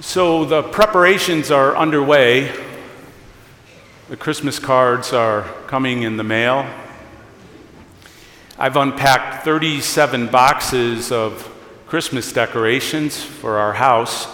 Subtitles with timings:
[0.00, 2.52] So the preparations are underway.
[4.08, 6.68] The Christmas cards are coming in the mail.
[8.58, 11.48] I've unpacked 37 boxes of
[11.86, 14.26] Christmas decorations for our house.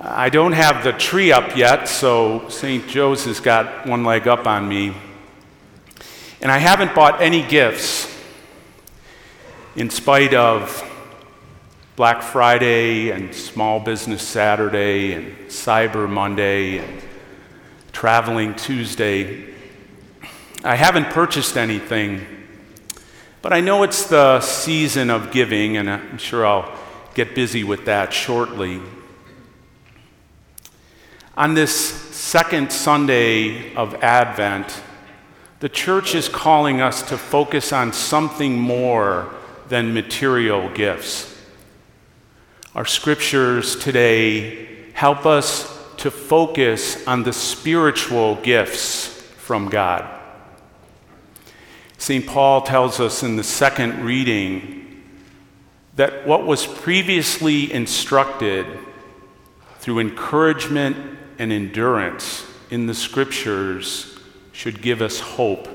[0.00, 2.88] I don't have the tree up yet, so St.
[2.88, 4.94] Joe's has got one leg up on me.
[6.42, 8.12] And I haven't bought any gifts
[9.76, 10.82] in spite of
[11.98, 17.02] Black Friday and Small Business Saturday and Cyber Monday and
[17.90, 19.52] Traveling Tuesday.
[20.62, 22.24] I haven't purchased anything,
[23.42, 26.72] but I know it's the season of giving, and I'm sure I'll
[27.14, 28.80] get busy with that shortly.
[31.36, 31.74] On this
[32.14, 34.84] second Sunday of Advent,
[35.58, 39.34] the church is calling us to focus on something more
[39.68, 41.34] than material gifts.
[42.78, 50.08] Our scriptures today help us to focus on the spiritual gifts from God.
[51.96, 52.24] St.
[52.24, 55.02] Paul tells us in the second reading
[55.96, 58.64] that what was previously instructed
[59.80, 64.16] through encouragement and endurance in the scriptures
[64.52, 65.66] should give us hope.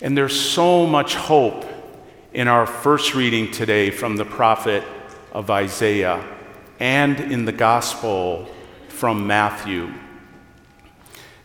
[0.00, 1.66] And there's so much hope
[2.32, 4.82] in our first reading today from the prophet
[5.32, 6.24] of Isaiah
[6.78, 8.48] and in the gospel
[8.88, 9.92] from Matthew.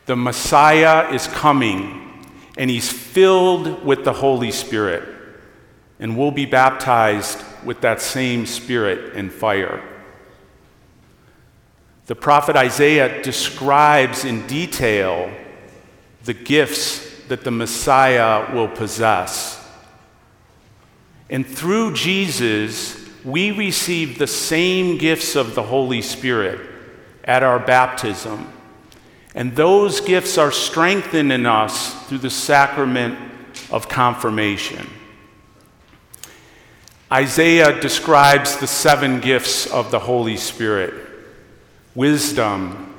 [0.05, 2.23] The Messiah is coming,
[2.57, 5.03] and he's filled with the Holy Spirit,
[5.99, 9.83] and will be baptized with that same Spirit and fire.
[12.05, 15.31] The prophet Isaiah describes in detail
[16.23, 19.67] the gifts that the Messiah will possess.
[21.29, 26.61] And through Jesus, we receive the same gifts of the Holy Spirit
[27.23, 28.51] at our baptism.
[29.33, 33.17] And those gifts are strengthened in us through the sacrament
[33.71, 34.87] of confirmation.
[37.11, 40.93] Isaiah describes the seven gifts of the Holy Spirit
[41.95, 42.93] wisdom,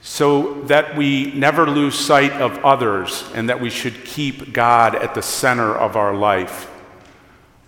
[0.00, 5.14] so that we never lose sight of others and that we should keep God at
[5.14, 6.70] the center of our life,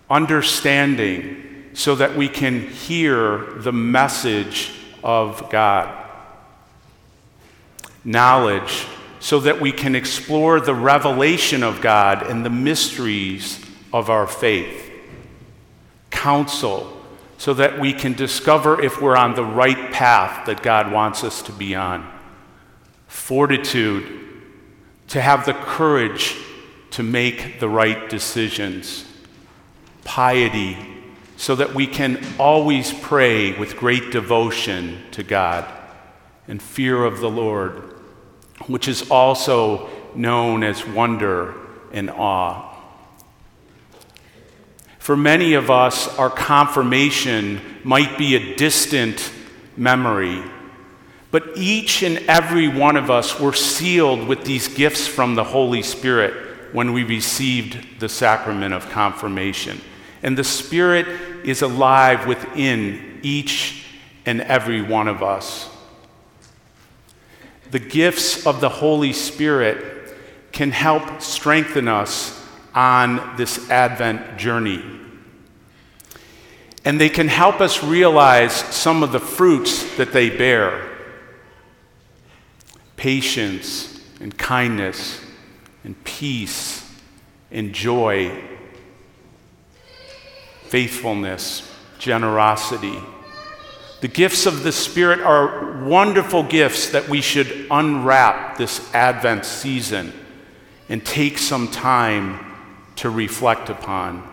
[0.09, 4.73] understanding, so that we can hear the message
[5.03, 5.99] of God.
[8.05, 8.87] Knowledge,
[9.21, 14.91] so that we can explore the revelation of God and the mysteries of our faith.
[16.11, 17.01] Counsel,
[17.39, 21.43] so that we can discover if we're on the right path that God wants us
[21.43, 22.09] to be on.
[23.07, 24.21] Fortitude,
[25.09, 26.37] to have the courage
[26.91, 29.05] to make the right decisions.
[30.05, 30.77] Piety,
[31.43, 35.69] so that we can always pray with great devotion to God
[36.47, 37.97] and fear of the Lord,
[38.69, 41.57] which is also known as wonder
[41.93, 42.73] and awe.
[45.01, 49.33] For many of us, our confirmation might be a distant
[49.77, 50.45] memory,
[51.33, 55.83] but each and every one of us were sealed with these gifts from the Holy
[55.83, 59.81] Spirit when we received the sacrament of confirmation.
[60.23, 63.87] And the Spirit is alive within each
[64.27, 65.69] and every one of us.
[67.71, 70.15] The gifts of the Holy Spirit
[70.53, 72.39] can help strengthen us
[72.75, 74.83] on this Advent journey.
[76.85, 80.91] And they can help us realize some of the fruits that they bear
[82.97, 85.21] patience and kindness
[85.83, 86.89] and peace
[87.51, 88.31] and joy
[90.73, 92.99] faithfulness, generosity.
[94.01, 100.15] The gifts of the Spirit are wonderful gifts that we should unwrap this Advent season
[100.89, 102.57] and take some time
[102.97, 104.27] to reflect upon.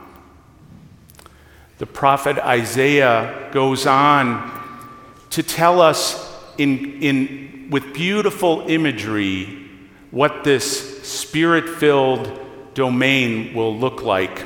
[1.78, 4.50] The prophet Isaiah goes on
[5.31, 9.68] to tell us in, in, with beautiful imagery
[10.10, 12.31] what this spirit filled
[12.75, 14.46] domain will look like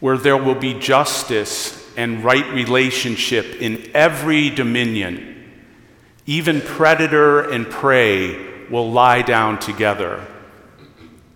[0.00, 5.32] where there will be justice and right relationship in every dominion.
[6.26, 10.26] Even predator and prey will lie down together.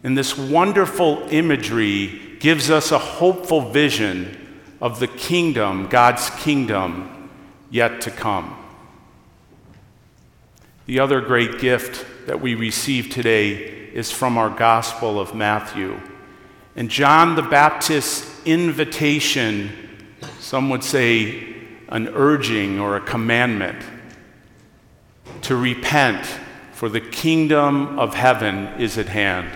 [0.03, 4.37] And this wonderful imagery gives us a hopeful vision
[4.81, 7.31] of the kingdom, God's kingdom,
[7.71, 8.57] yet to come.
[10.87, 13.53] The other great gift that we receive today
[13.93, 16.01] is from our Gospel of Matthew.
[16.75, 19.71] And John the Baptist's invitation,
[20.39, 21.55] some would say
[21.89, 23.85] an urging or a commandment
[25.43, 26.27] to repent,
[26.73, 29.51] for the kingdom of heaven is at hand.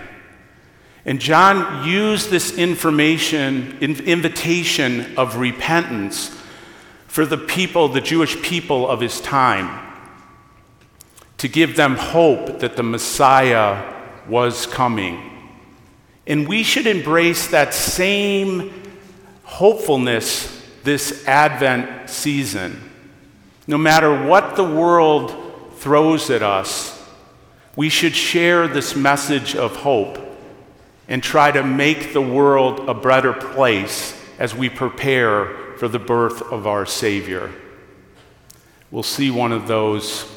[1.05, 6.35] And John used this information, invitation of repentance
[7.07, 9.81] for the people, the Jewish people of his time,
[11.37, 13.93] to give them hope that the Messiah
[14.27, 15.34] was coming.
[16.27, 18.73] And we should embrace that same
[19.43, 20.51] hopefulness
[20.83, 22.91] this Advent season.
[23.67, 25.35] No matter what the world
[25.77, 26.91] throws at us,
[27.75, 30.17] we should share this message of hope
[31.07, 36.41] and try to make the world a better place as we prepare for the birth
[36.41, 37.51] of our Savior.
[38.91, 40.31] We'll see one of those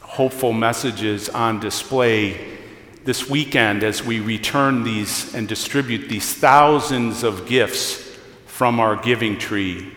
[0.00, 2.51] hopeful messages on display
[3.04, 8.16] this weekend as we return these and distribute these thousands of gifts
[8.46, 9.92] from our giving tree.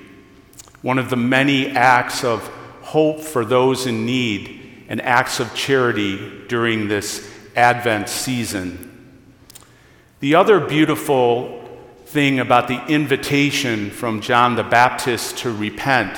[0.81, 2.47] One of the many acts of
[2.81, 9.21] hope for those in need and acts of charity during this Advent season.
[10.19, 11.61] The other beautiful
[12.05, 16.17] thing about the invitation from John the Baptist to repent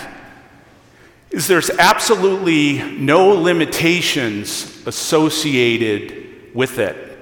[1.32, 7.18] is there's absolutely no limitations associated with it.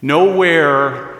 [0.00, 1.16] Nowhere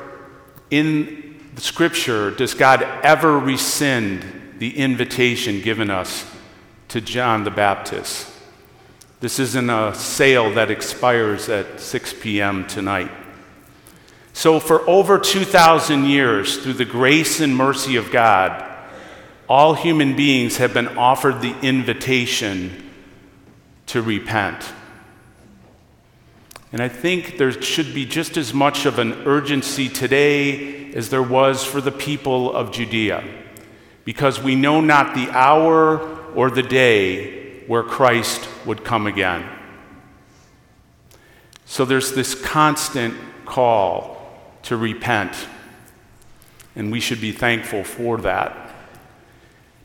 [0.71, 6.25] in the scripture does God ever rescind the invitation given us
[6.89, 8.29] to John the Baptist.
[9.21, 12.67] This isn't a sale that expires at 6 p.m.
[12.67, 13.11] tonight.
[14.33, 18.65] So, for over 2,000 years, through the grace and mercy of God,
[19.49, 22.91] all human beings have been offered the invitation
[23.87, 24.73] to repent.
[26.73, 31.23] And I think there should be just as much of an urgency today as there
[31.23, 33.25] was for the people of Judea,
[34.05, 35.99] because we know not the hour
[36.35, 39.49] or the day where Christ would come again.
[41.65, 44.31] So there's this constant call
[44.65, 45.35] to repent,
[46.77, 48.75] and we should be thankful for that.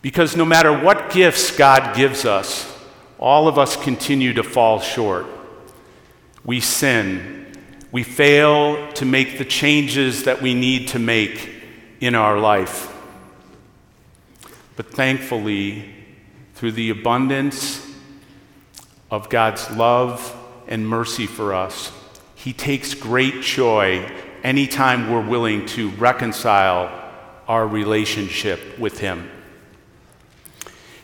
[0.02, 2.70] Because no matter what gifts God gives us,
[3.20, 5.26] all of us continue to fall short.
[6.46, 7.54] We sin.
[7.92, 11.50] We fail to make the changes that we need to make
[12.00, 12.92] in our life.
[14.76, 15.94] But thankfully,
[16.56, 17.86] through the abundance
[19.12, 20.36] of God's love
[20.68, 21.92] and mercy for us,
[22.36, 24.10] He takes great joy
[24.44, 26.92] anytime we're willing to reconcile
[27.48, 29.30] our relationship with Him.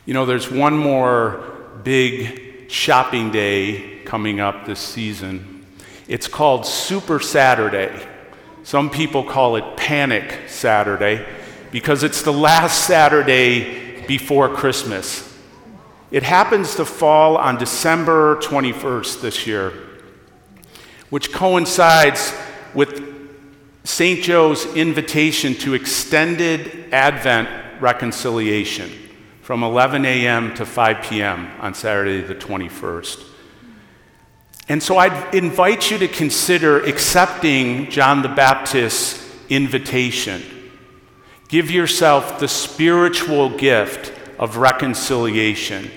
[0.05, 1.43] You know, there's one more
[1.83, 5.65] big shopping day coming up this season.
[6.07, 7.91] It's called Super Saturday.
[8.63, 11.25] Some people call it Panic Saturday
[11.71, 15.25] because it's the last Saturday before Christmas.
[16.11, 19.73] It happens to fall on December 21st this year,
[21.09, 22.35] which coincides
[22.75, 23.03] with
[23.83, 24.23] St.
[24.23, 27.49] Joe's invitation to extended Advent
[27.81, 29.08] reconciliation
[29.49, 30.53] from 11 a.m.
[30.53, 31.49] to 5 p.m.
[31.59, 33.25] on Saturday, the 21st.
[34.67, 40.43] And so I'd invite you to consider accepting John the Baptist's invitation.
[41.47, 45.89] Give yourself the spiritual gift of reconciliation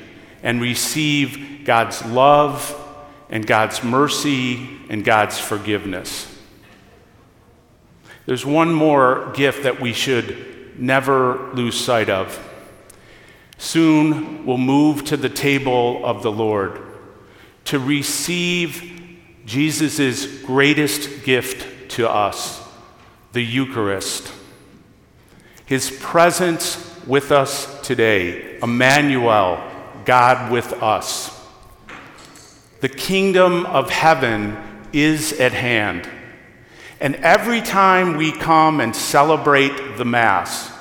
[0.42, 2.74] and receive God's love
[3.28, 6.26] and God's mercy and God's forgiveness.
[8.24, 12.48] There's one more gift that we should never lose sight of.
[13.62, 16.82] Soon we'll move to the table of the Lord
[17.66, 22.60] to receive Jesus' greatest gift to us,
[23.32, 24.32] the Eucharist.
[25.64, 29.62] His presence with us today, Emmanuel,
[30.04, 31.30] God with us.
[32.80, 34.56] The kingdom of heaven
[34.92, 36.08] is at hand.
[36.98, 40.72] And every time we come and celebrate the Mass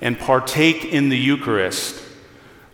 [0.00, 2.06] and partake in the Eucharist,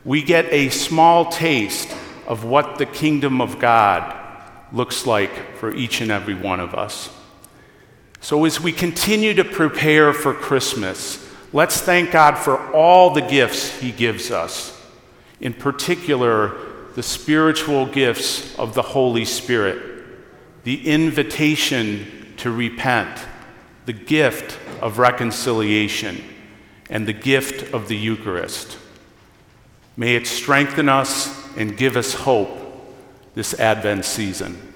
[0.07, 1.91] we get a small taste
[2.29, 4.17] of what the kingdom of God
[4.73, 7.11] looks like for each and every one of us.
[8.21, 13.81] So, as we continue to prepare for Christmas, let's thank God for all the gifts
[13.81, 14.81] He gives us,
[15.41, 16.57] in particular,
[16.95, 20.05] the spiritual gifts of the Holy Spirit,
[20.63, 23.21] the invitation to repent,
[23.87, 26.23] the gift of reconciliation,
[26.89, 28.79] and the gift of the Eucharist.
[29.97, 32.51] May it strengthen us and give us hope
[33.35, 34.75] this Advent season.